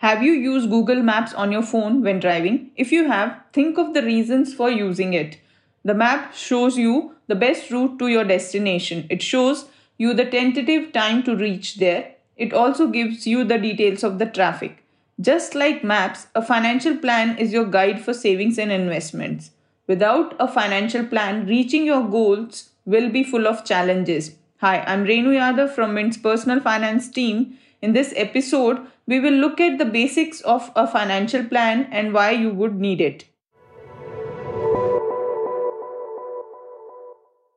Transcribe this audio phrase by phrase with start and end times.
[0.00, 2.70] Have you used Google Maps on your phone when driving?
[2.74, 5.36] If you have, think of the reasons for using it.
[5.84, 9.06] The map shows you the best route to your destination.
[9.10, 9.66] It shows
[9.98, 12.14] you the tentative time to reach there.
[12.38, 14.82] It also gives you the details of the traffic.
[15.20, 19.50] Just like maps, a financial plan is your guide for savings and investments.
[19.86, 24.34] Without a financial plan, reaching your goals will be full of challenges.
[24.62, 27.58] Hi, I'm Renu Yadav from Mint's personal finance team.
[27.82, 32.30] In this episode, we will look at the basics of a financial plan and why
[32.30, 33.24] you would need it.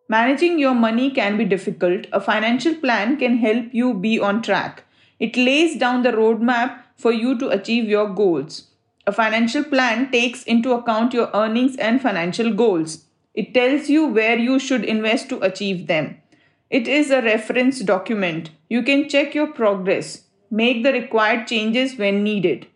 [0.09, 2.07] Managing your money can be difficult.
[2.11, 4.83] A financial plan can help you be on track.
[5.19, 8.69] It lays down the roadmap for you to achieve your goals.
[9.05, 13.05] A financial plan takes into account your earnings and financial goals.
[13.35, 16.17] It tells you where you should invest to achieve them.
[16.71, 18.49] It is a reference document.
[18.69, 20.23] You can check your progress,
[20.61, 22.67] make the required changes when needed.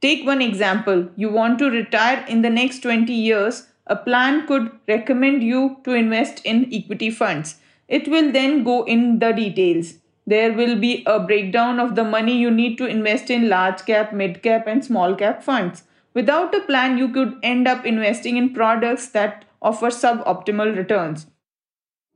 [0.00, 1.08] Take one example.
[1.16, 3.66] You want to retire in the next 20 years.
[3.86, 7.56] A plan could recommend you to invest in equity funds.
[7.88, 9.94] It will then go in the details
[10.26, 14.12] there will be a breakdown of the money you need to invest in large cap,
[14.12, 15.84] mid cap, and small cap funds.
[16.14, 21.26] Without a plan, you could end up investing in products that offer suboptimal returns.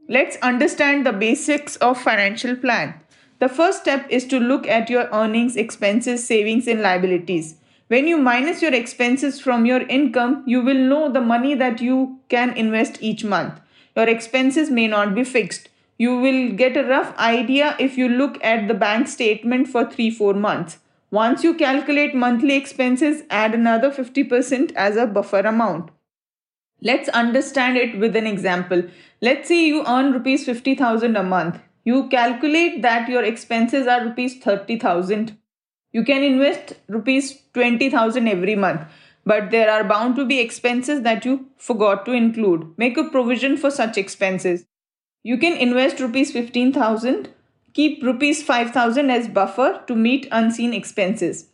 [0.09, 2.95] Let's understand the basics of financial plan.
[3.41, 7.57] The first step is to look at your earnings, expenses, savings, and liabilities.
[7.89, 12.21] When you minus your expenses from your income, you will know the money that you
[12.29, 13.61] can invest each month.
[13.97, 15.69] Your expenses may not be fixed
[16.01, 20.11] you will get a rough idea if you look at the bank statement for 3
[20.19, 20.79] 4 months.
[21.17, 25.91] Once you calculate monthly expenses, add another 50% as a buffer amount.
[26.91, 28.85] Let's understand it with an example.
[29.29, 31.61] Let's say you earn rupees 50,000 a month.
[31.85, 35.37] You calculate that your expenses are rupees 30,000.
[35.93, 38.83] You can invest rupees 20,000 every month,
[39.25, 42.75] but there are bound to be expenses that you forgot to include.
[42.77, 44.67] Make a provision for such expenses.
[45.23, 47.29] You can invest rupees 15,000,
[47.73, 51.49] keep rupees 5,000 as buffer to meet unseen expenses.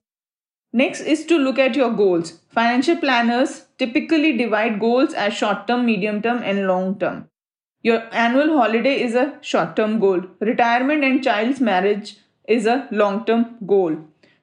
[0.73, 2.41] Next is to look at your goals.
[2.49, 7.31] Financial planners typically divide goals as short term, medium term, and long term.
[7.87, 10.23] Your annual holiday is a short term goal.
[10.41, 12.17] Retirement and child's marriage
[12.49, 13.97] is a long term goal.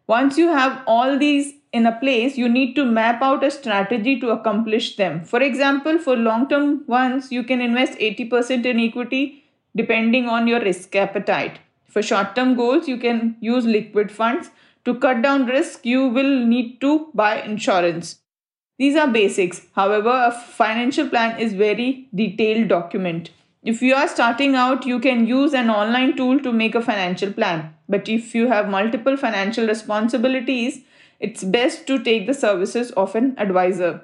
[0.07, 4.17] Once you have all these in a place, you need to map out a strategy
[4.21, 5.25] to accomplish them.
[5.25, 9.43] For example, for long term ones, you can invest 80% in equity
[9.75, 11.59] depending on your risk appetite.
[11.89, 14.51] For short term goals, you can use liquid funds.
[14.85, 18.19] To cut down risk, you will need to buy insurance.
[18.79, 19.61] These are basics.
[19.75, 23.29] However, a financial plan is very detailed document.
[23.63, 27.31] If you are starting out, you can use an online tool to make a financial
[27.31, 27.73] plan.
[27.87, 30.81] But if you have multiple financial responsibilities,
[31.19, 34.01] it's best to take the services of an advisor.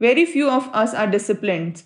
[0.00, 1.82] Very few of us are disciplined.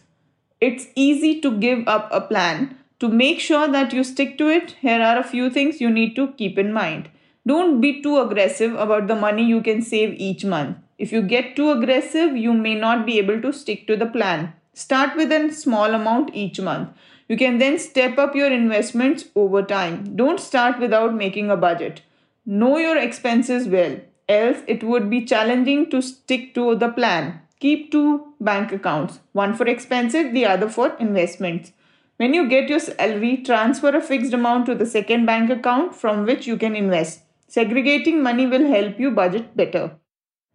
[0.61, 2.77] It's easy to give up a plan.
[3.01, 6.15] To make sure that you stick to it, here are a few things you need
[6.15, 7.09] to keep in mind.
[7.45, 10.77] Don't be too aggressive about the money you can save each month.
[10.99, 14.53] If you get too aggressive, you may not be able to stick to the plan.
[14.75, 16.91] Start with a small amount each month.
[17.29, 20.17] You can then step up your investments over time.
[20.17, 22.03] Don't start without making a budget.
[22.45, 27.41] Know your expenses well else it would be challenging to stick to the plan.
[27.61, 31.73] Keep two bank accounts, one for expenses, the other for investments.
[32.17, 36.25] When you get your salary, transfer a fixed amount to the second bank account from
[36.25, 37.23] which you can invest.
[37.49, 39.97] Segregating money will help you budget better.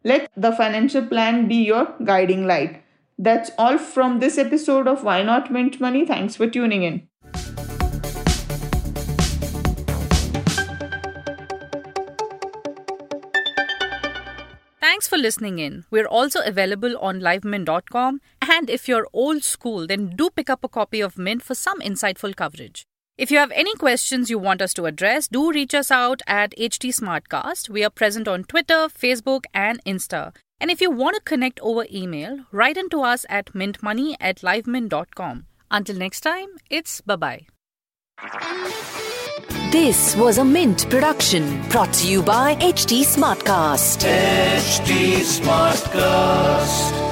[0.04, 2.84] Let the financial plan be your guiding light.
[3.18, 6.06] That's all from this episode of Why Not Mint Money.
[6.06, 7.08] Thanks for tuning in.
[14.80, 15.86] Thanks for listening in.
[15.92, 18.22] We're also available on livemint.com.
[18.42, 21.82] And if you're old school, then do pick up a copy of Mint for some
[21.82, 22.86] insightful coverage.
[23.18, 26.54] If you have any questions you want us to address, do reach us out at
[26.56, 27.68] HT Smartcast.
[27.68, 30.36] We are present on Twitter, Facebook, and Insta.
[30.60, 35.48] And if you want to connect over email, write into us at mintmoney at livemint.com.
[35.72, 37.48] Until next time, it's bye bye.
[39.72, 44.06] This was a Mint production brought to you by HT Smartcast.
[44.06, 47.07] HT Smartcast.